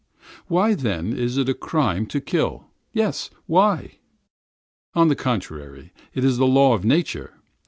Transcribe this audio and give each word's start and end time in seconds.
Why 0.47 0.73
then 0.73 1.13
is 1.13 1.37
it 1.37 1.47
a 1.47 1.53
crime 1.53 2.07
to 2.07 2.19
kill? 2.19 2.65
Yes, 2.91 3.29
why? 3.45 3.99
On 4.95 5.09
the 5.09 5.15
contrary, 5.15 5.93
it 6.15 6.23
is 6.25 6.37
the 6.39 6.47
law 6.47 6.73
of 6.73 6.83
nature. 6.83 7.35